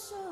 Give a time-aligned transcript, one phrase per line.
[0.00, 0.29] show.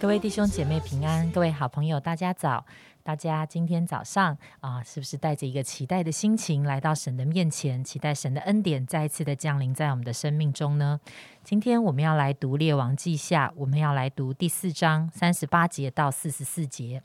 [0.00, 2.64] 各位弟兄姐妹平安，各位好朋友大家早。
[3.02, 10.98] 大家今天早上啊，是不是带着一个期待的心情来到神的面前，期待神的恩典再一次的降临在我们的生命中呢？
[11.44, 17.02] 今天我们要来读列王记下，我们要来读第四章三十八节到四十四节。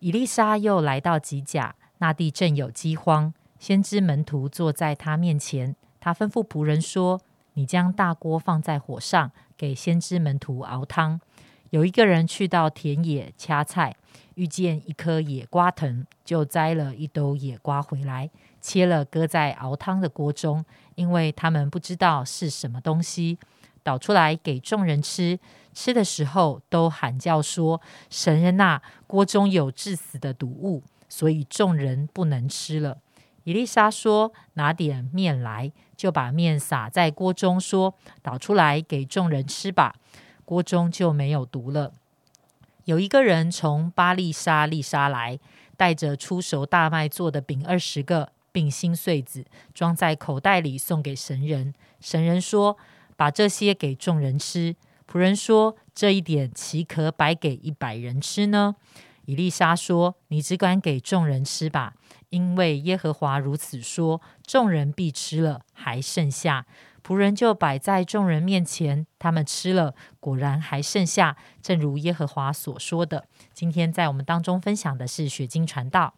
[0.00, 7.20] 以丽莎又来到吉甲，那地正有饥荒，先知门徒坐在他面前，他吩咐仆人说
[7.54, 11.20] ：“你将大锅放在火上，给先知门徒熬汤。”
[11.70, 13.94] 有一个人去到田野掐菜，
[14.34, 23.38] 遇见一棵野瓜藤，就摘了一兜野瓜回来，切了搁在熬汤的锅中，因为他们不知道是什么东西，
[23.82, 25.38] 倒出来给众人吃。
[25.74, 32.98] 吃的时候都喊叫说：“神人呐，锅中有致死的毒物，所以众人不能吃了。”
[33.44, 39.94] 伊丽莎说：“拿点面来，就把面撒在锅中，说：倒出来给众人吃吧。”
[40.48, 41.92] 锅中就没有毒了。
[42.86, 45.38] 有一个人从巴利沙利沙来，
[45.76, 51.74] 带着出熟大麦做的饼二十个，并新穗子，装在口袋里送给神人。
[52.00, 52.78] 神人说
[53.14, 54.74] ：“把这些给众人吃。”
[55.06, 58.74] 仆人说：“这一点岂可白给一百人吃呢？”
[59.26, 61.92] 以丽莎说：“你只管给众人吃吧，
[62.30, 66.64] 因为耶和华如此说：众人必吃了，还剩下。”
[67.08, 73.24] 仆人就摆在众人面前，他们吃了，果然还剩下，正如耶和华所说的。
[73.54, 76.12] 今天在我们当中分享的是雪经传道。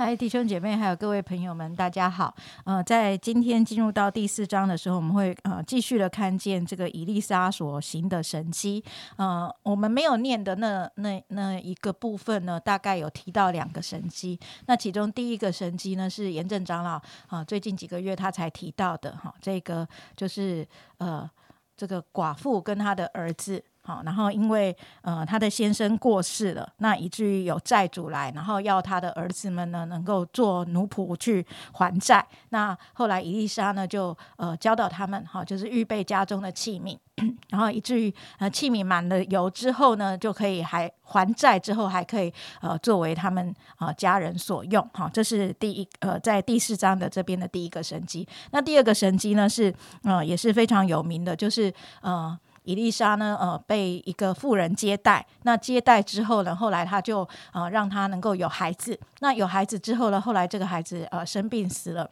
[0.00, 2.32] 嗨，弟兄姐妹，还有各位朋友们，大家好。
[2.62, 8.84] 呃，在今天进入到第四章的时候，我们会呃继续的看见这个以利沙所行的神迹。
[9.16, 14.38] 呃，我们没有念的那那那一个部分呢，大概有提到两个神迹。
[14.66, 19.84] 那其中第一个神迹呢，是严正长老啊，最近几个月他才提到的哈，这个
[20.14, 20.64] 就是
[20.98, 21.28] 呃，
[21.76, 23.64] 这个寡妇跟他的儿子。
[23.88, 32.22] 好，然后因为呃他的先生过世了，那以至于有债主来，然后要他的儿子们呢能够做奴仆去还债。
[32.50, 36.98] 那后来伊丽莎呢就呃教导他们，哈，就是预备家中的器皿，
[37.48, 44.86] 然后以至于呃器皿满了油之后呢，就可以还还债之后还可以呃作为他们啊家人所用。
[44.92, 48.28] 哈，这是第一呃在第四章的这边的第一个神机。
[48.50, 51.72] 那第二个神机呢是呃也是非常有名的，就是
[52.02, 52.38] 呃。
[52.68, 55.24] 伊丽莎呢，呃，被一个妇人接待。
[55.44, 59.00] 那接待之后呢，后来他就呃让他能够有孩子。
[59.20, 62.10] 那有孩子之后呢，后来这个孩子呃生病死了。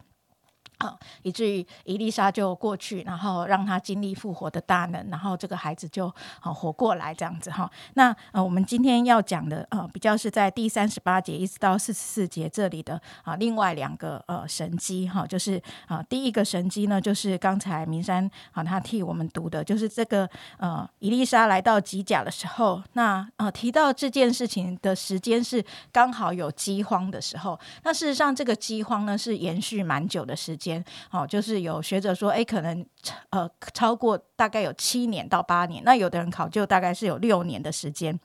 [0.79, 6.07] 啊，以至于伊丽莎就过去，然后让他经历复活的大能，然后这个孩子就
[6.41, 7.71] 啊活过来这样子哈。
[7.95, 20.29] 那呃，我们今天要讲的呃，比较是在第三十八节一直到四十四节这里的啊，另外两个呃神机哈，就是啊第一个神机呢，就是刚才明山啊他替我们读的，就是这个
[20.59, 27.59] 呃伊丽莎来到吉甲的时候，那呃提到这件事情的时间是刚好有饥荒的时候。
[27.83, 30.66] 那事实上这个饥荒呢是延续蛮久的时间。
[30.67, 32.85] 间哦，就是有学者说，哎，可能
[33.31, 38.19] 呃超过大概有七年到八年，那有的人考究大概是有六年的时间。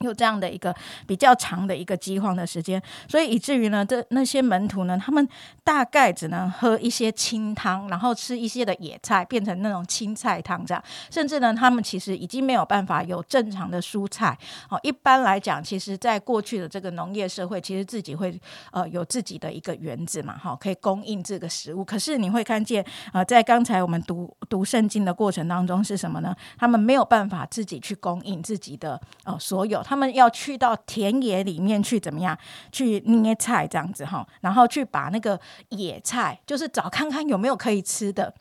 [0.00, 0.74] 有这样的一个
[1.06, 5.26] 比较长的一个饥荒的时间，所以以至于呢，这那些门徒呢，他们
[5.64, 10.82] 大概只能喝一些清汤，然后吃一些的野菜，变成那种青菜汤这样。
[11.10, 14.36] 甚至呢，他们其实已经没有办法有正常的蔬菜。
[14.68, 18.38] 哦，一般来讲，其实在过去的这个农业社会，其实自己会
[18.72, 21.82] 呃有自己的一个园子嘛，哈，可以供应这个食物。
[21.82, 26.36] 可是你会看见，呃，在刚才我们读读圣经的过程当中是什么呢？
[26.58, 29.82] 他们没有办法自己去供应自己的呃所有。
[29.88, 32.36] 他们要去到田野里面去怎么样
[32.72, 38.34] 去捏菜这样子哈，然后去把那个野菜，就是找看看有没有可以吃的。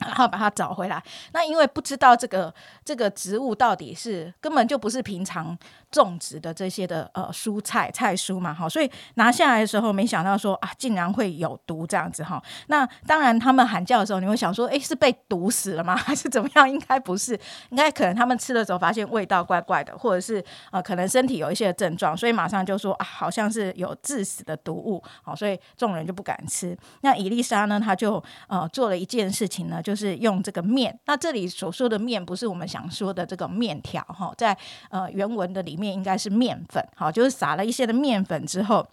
[0.00, 1.02] 然后把它找回来。
[1.32, 2.52] 那因为不知道这个
[2.84, 5.56] 这个植物到底是根本就不是平常
[5.90, 12.42] 种植的这些的呃蔬菜菜蔬嘛，哈，所以拿下来的时候，没想到说啊，竟然会有毒这样子哈。
[12.66, 15.94] 那当然他们喊叫的时候，你会想说，哎，是被毒死了吗？
[15.96, 16.68] 还是怎么样？
[16.68, 17.38] 应该不是，
[17.70, 26.76] 应该可能他们吃的时候发现味道怪怪的，或者是呃可能身体有一些症状，所以马上就说啊，好像是有致死的毒物，好，所以众人就不敢吃。
[27.02, 29.80] 那伊丽莎呢，她就呃做了一件事情呢。
[29.84, 34.56] 就是用这个面，那这里所说的面不是我们想说的这个面条哈，在
[34.90, 38.84] 呃原文的里面应该是面粉，好，就是撒了一些的面粉之后。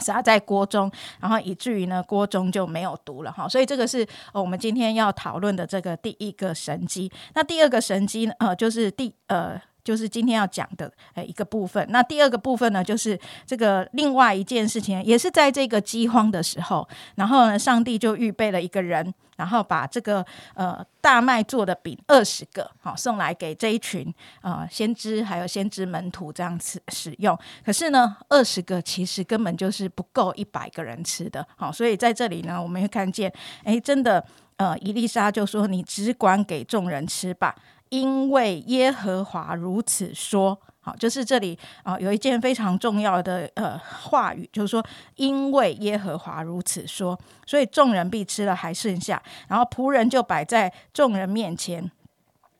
[0.00, 0.88] 撒在锅中，
[1.18, 3.48] 然后以至于呢锅中就没有毒了哈。
[3.48, 7.10] 所以这个是我们今天要讨论的这个第一个神机。
[7.34, 9.60] 那第二个神机呢，呃，就是第呃。
[9.88, 11.82] 就是今天要讲的呃一个部分。
[11.88, 24.12] 那第二个部分呢，就是这个另外一件事情，也是在这个饥荒的时候，然后呢，上帝就预备了一个人，然后把这个呃大麦做的饼二十个，好送来给这一群
[24.42, 27.34] 啊先知还有先知门徒这样子使用。
[27.64, 33.32] 可是呢，二十个其实根本就是不够一百个人吃的，好，所以在这里呢，我们会看见，
[33.64, 34.22] 哎，真的，
[34.58, 37.54] 呃，伊丽莎就说：“你只管给众人吃吧。”
[37.90, 44.84] 因为耶和华如此说，好，就是这里啊，有一件非常重要的呃话语，就是说，
[45.16, 51.90] 因为耶和华如此说，所以众人必吃了还剩下，然后仆人就摆在众人面前，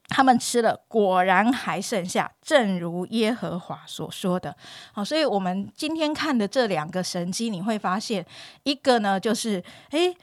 [0.09, 4.57] 他们吃了，果然还剩下，正如耶和华所说的。
[4.93, 8.25] 好，所以我们今天看的这两个神迹，你会发现，
[8.65, 10.17] 一个呢，就是诶，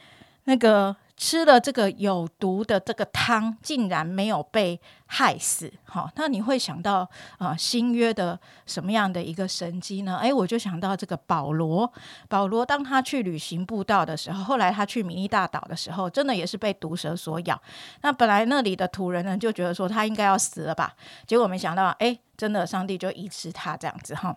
[0.44, 0.96] 那个。
[1.16, 7.08] 吃了这个有毒的这个汤，竟然没有被害死，好，那你会想到
[7.38, 10.18] 啊新约的什么样的一个神机呢？
[10.18, 11.90] 诶，我就想到这个保罗，
[12.28, 17.60] 保罗当他去旅行布道的时候，后来他去米利大岛的时候，真的也是被毒蛇所咬。
[18.02, 20.94] 那本来那里的土人呢，就觉得说他应该要死了吧，
[21.26, 24.36] 结果没想到，诶，真的上帝就医治他这样子哈。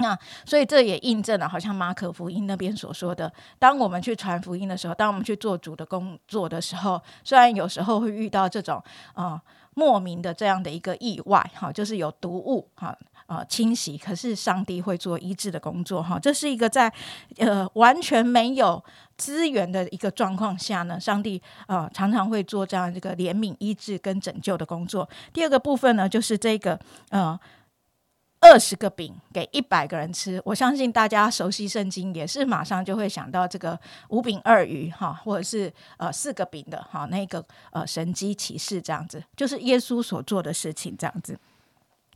[0.00, 8.82] 那所以这也印证了，好像马可福音那边所说的，当我们去传福音的时候，当我们去做主的工作的时候，虽然有时候会遇到这种
[9.14, 9.40] 啊
[9.74, 16.92] 莫名的这样的一个意外，哈，就是有毒物哈啊侵袭，可是上帝会做医治的工作，哈，这是一个在
[17.38, 18.82] 呃完全没有
[19.16, 25.08] 资源的一个状况下呢，上帝啊常常会做这样这个怜悯、医治跟拯救的工作。
[25.32, 26.78] 第二个部分呢，就是这个
[27.10, 27.38] 呃。
[28.40, 33.78] 二十个饼给一百个人吃，我相信大家熟悉圣经，也是马上就会想到这个
[34.08, 41.38] 五饼二鱼哈，或者是呃四个饼的哈那个呃神机启示这样子，就是耶稣所做的事情这样子。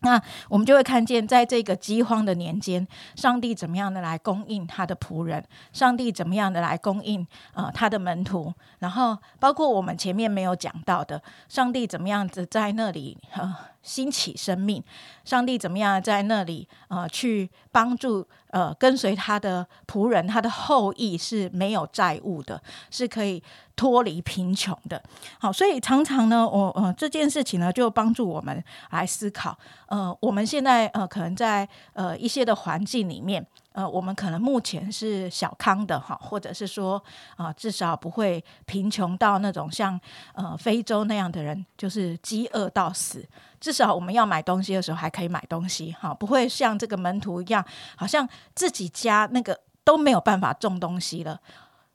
[0.01, 2.87] 那我们就会看见，在这个饥荒的年间，
[3.17, 5.43] 上帝怎么样的来供应他的仆人，
[5.73, 14.83] 上帝怎么样的来供应呃他的门徒，然后包括我们前面没有讲到的，上帝怎么样子在那里呃兴起生命，
[15.25, 18.27] 上帝怎么样在那里呃去帮助。
[18.55, 23.43] 呃，跟随他的仆人，他的后裔是没有债务的，是可以
[23.75, 25.03] 脱离贫穷的。
[25.41, 29.59] 好，所以常常呢，我呃这件事情呢，就帮助我们来思考。
[29.87, 33.45] 呃，我们现在呃，可能在呃一些的环境里面。
[33.75, 37.03] 呃，我们可能目前是小康的哈，或者是说
[37.37, 40.01] 啊，至少不会贫穷到那种像
[40.33, 43.29] 呃非洲那样的人，就是饥饿到死。
[43.59, 47.65] 至少我们要买东西的时候还可以买东西哈，不会像这个门徒一样，
[47.97, 51.41] 好像自己家那个都没有办法种东西了。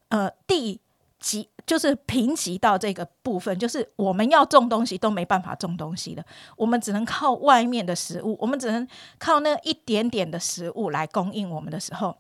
[0.10, 0.82] 呃，地
[1.19, 1.50] 急？
[1.66, 6.25] 就是贫瘠到这个部分，就是我们要种东西都没办法种东西的，
[6.57, 8.88] 我们只能靠外面的食物，我们只能
[9.19, 12.18] 靠那一点点的食物来供应我们的时候，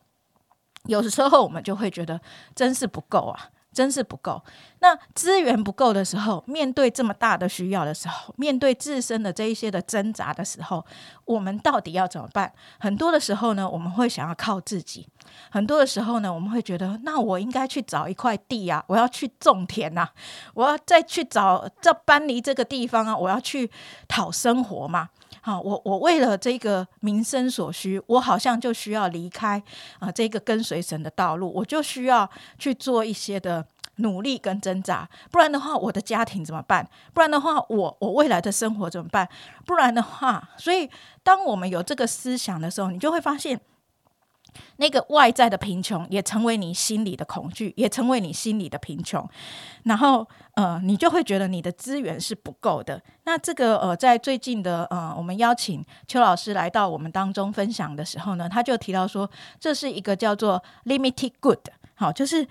[0.85, 2.21] 有时候我们就会觉得
[2.53, 3.49] 真是不够啊。
[3.71, 4.41] 真是不够。
[4.79, 10.85] 那资源不够的时候，面对这么大的需要的时候，面对自身的这一些的挣扎的时候，
[11.25, 12.51] 我们到底要怎么办？
[12.79, 15.07] 很多的时候呢，我们会想要靠自己；
[15.51, 20.07] 很多的时候呢，我们会觉得，那我应该去找一块地啊，我要去种田呐，
[20.53, 23.69] 我要再去找，再搬离这个地方啊，我要去
[24.07, 25.09] 讨生活嘛。
[25.41, 29.61] 好，我我为了这个民生所需，我好像就需要离开
[29.99, 33.65] 啊这个跟随神的道路，我就需要去做一些的
[33.97, 36.87] 努力跟挣扎，不然的话，我的家庭怎么办？
[37.13, 39.27] 不然的话，我我未来的生活怎么办？
[39.65, 40.89] 不然的话，所以
[41.23, 43.59] 当我们有这个思想的时候，你就会发现。
[44.77, 49.27] 那个外在的贫穷也成为你心里的恐惧，也成为你心里的贫穷，
[49.83, 53.01] 然后呃，你就会觉得你的资源是不够的。
[53.23, 59.29] 那这个呃，在最近的呃，我们邀请邱老师来到我们当中分享的时候呢，他就提到说，
[59.59, 61.59] 这是一个叫做 limited good，
[61.95, 62.47] 好，就是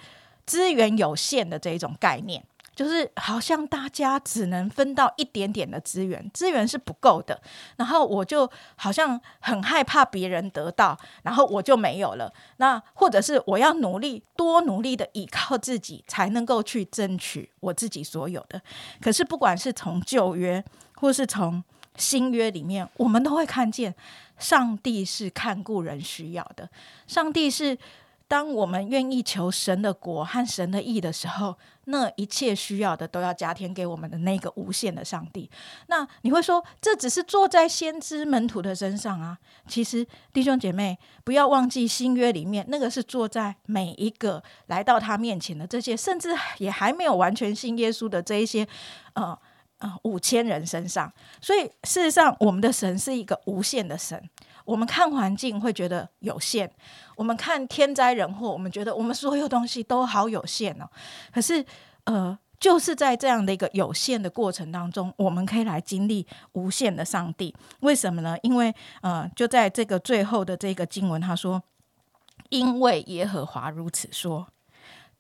[0.47, 2.43] 资源有限的这一种概念。
[2.79, 7.43] 就是好像大家只能分到一点点的资源，资源是不够的。
[7.75, 12.33] 然后我就好像很害怕别人得到，然后我就没有了。
[12.59, 18.63] 那或者是我要努力多努力的依靠自己，才能够去争取我自己所有的。
[19.01, 21.61] 可是不管是从旧约或是从
[21.97, 23.93] 新约里面，我们都会看见，
[24.39, 26.71] 上帝是看顾人需要的，
[27.09, 27.77] 上帝是。
[28.29, 31.57] 当我们愿意求神的国和神的义的时候，
[31.87, 35.51] 那一切需要的都要加添给我们的那个无限的上帝。
[35.87, 39.39] 那你会说，这只是坐在先知门徒的身上啊？
[39.67, 48.69] 其实弟兄姐妹，不要忘记新约里面那个是坐在每一个来到他面前的这些，甚至也还没有完全信耶稣的这一些，
[49.15, 49.37] 呃
[49.79, 51.13] 呃五千人身上。
[51.41, 54.23] 所以事实上，我们的神是一个无限的神。
[54.65, 56.71] 我们看环境会觉得有限，
[57.17, 60.87] 我们看天灾人祸，我们觉得我们所有东西都好有限哦。
[61.33, 61.65] 可是，
[62.05, 67.55] 呃，就是在这样的一个有限的过程当中，我们可以来经历无限的上帝。
[67.81, 68.37] 为什么呢？
[68.43, 71.63] 因为，呃，就在这个最后的这个经文，他说
[72.51, 74.47] ：“因为耶和华如此说，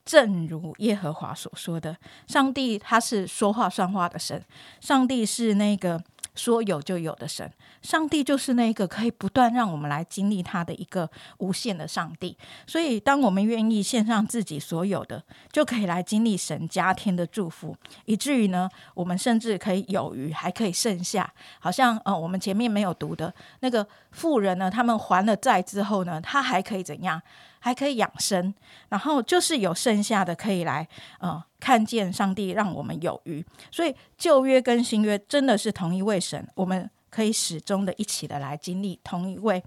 [0.09, 1.95] 正如耶和华所说的，
[2.27, 4.43] 上帝他是说话算话的神，
[4.81, 6.03] 上帝是那个。”
[6.39, 7.53] 说有就有的神，
[7.83, 12.39] 上帝就是那个可以不断让我们来经历他的一个无限的上帝。
[12.67, 21.31] 所以，当我们愿意献上自己所有的，就可以来经历神加添的祝福，以至于呢，我们甚至可以有余，还可以剩下。
[21.59, 27.21] 好像呃，我们前面没有读的那个富人呢，他们还了债之后呢，他还可以怎样？
[27.61, 28.55] 还可以养生，
[28.89, 30.87] 然后就是有剩下的可以来
[31.19, 39.63] 呃看见上帝让我们有余，所以旧约跟新约真的是同一位神，我们可以始终的一起的来经历同一位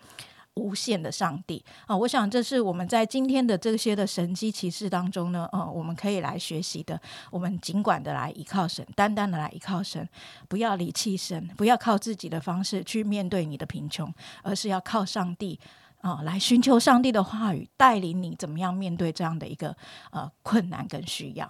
[0.55, 1.95] 无限的上帝啊！
[1.95, 6.99] 我想这是我们在今天的这些的神机骑士当中呢，呃，我们可以来学习的。
[7.29, 10.07] 我们尽管的来依靠神，单单的来依靠神，
[10.49, 15.59] 不要离弃神，不要靠自己的方式去面对你的贫穷，而是要靠上帝。
[16.01, 19.77] 啊，来寻求上帝的话语，带领你怎么样面对这样的一个
[20.09, 21.47] 呃困难跟需要。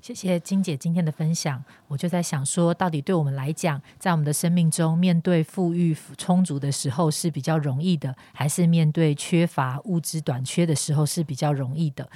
[0.00, 12.08] 谢谢金姐今天的分享，我就在想说，到底对我们来讲，在我们的生命中，面对富裕充足的时候是比较容易的，还是面对缺乏物质短缺的时候是比较容易的？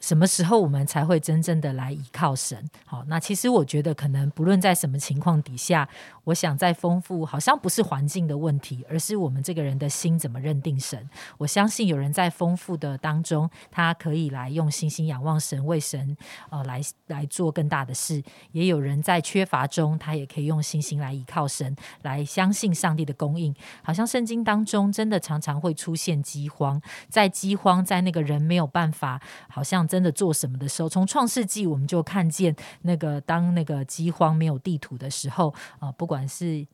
[0.00, 2.68] 什么时候我们才会真正的来依靠神？
[2.84, 5.88] 好，那其实我觉得，可能不论在什么情况底下，
[6.24, 11.08] 我想再丰富，好像不是环境的问题，而是我们这个人的心怎么认定神。
[11.38, 16.16] 我相信有人在丰富的当中，他可以来用信心仰望神，为神
[16.50, 17.27] 呃来来。
[17.28, 23.54] 做更大的事，也有人在缺乏中，他也可以用信心来依靠神，来相信上帝的供应。
[23.82, 36.66] 好像圣经当中真的常常会出现饥荒，在饥荒，在那个人没有办法，好像真的做什么的时候，从创世纪我们就看见那个当那个饥荒没有地图的时候啊，不管是。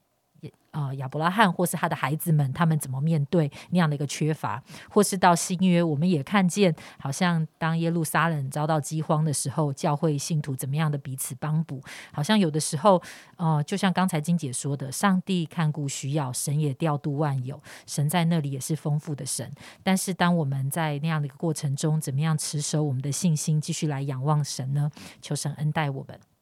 [0.71, 4.63] 啊，亚伯拉罕或是他的孩子们，他们怎么面对那样的一个缺乏？
[4.91, 11.81] 或是到新约，我们也看见，好像当耶路撒冷遭到饥荒的时候，教会信徒怎么样的彼此帮补？
[12.13, 13.01] 好像有的时候，
[13.37, 19.49] 呃，就像刚才金姐说的，上帝看顾需要，神也调度万有，神在那里也是丰富的神。
[19.83, 24.91] 但是，当我们在那样的一个过程中，怎么样持守我们的信心，继续来仰望神呢？
[25.23, 26.34] 求神恩待我们。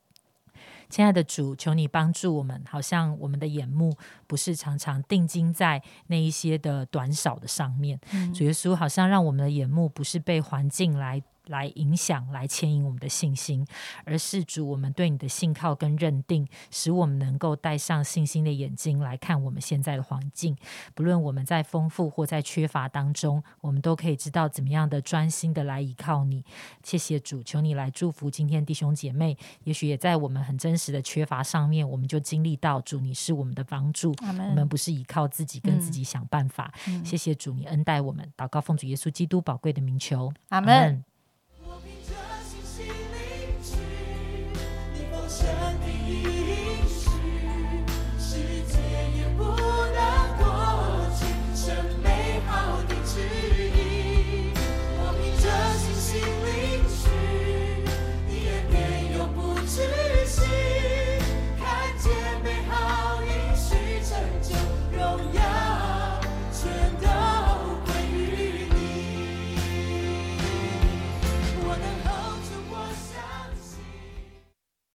[0.92, 3.96] 亲爱的主，求你帮助我们，好像我们的眼目
[4.26, 7.98] 不是常常定睛在那一些的短少的上面。
[8.34, 11.22] 主耶稣，好像让我们的眼目不是被环境来。
[11.46, 13.66] 来影响、来牵引我们的信心，
[14.04, 20.56] 而是主我们对你的信靠跟认定，使我们能够戴上信心的眼睛来看我们现在的环境。
[20.94, 26.44] 不论我们在丰富或在缺乏当中，我们都可以知道怎么样的专心的来依靠你。
[26.82, 29.36] 谢谢主，求你来祝福今天弟兄姐妹。
[29.64, 34.14] 也许也在我们很真实的缺乏上面，我们就经历到主你是我们的帮助。
[34.20, 36.72] 我们不是依靠自己跟自己想办法。
[37.04, 38.30] 谢谢主，你恩待我们。
[38.36, 41.04] 祷告奉主耶稣基督宝贵的名求，阿门。